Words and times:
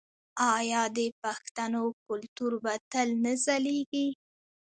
آیا 0.55 0.83
د 0.97 0.99
پښتنو 1.21 1.83
کلتور 2.07 2.51
به 2.63 2.73
تل 2.91 3.09
نه 3.23 3.33
ځلیږي؟ 3.43 4.07